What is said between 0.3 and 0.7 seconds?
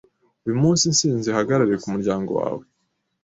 Uyu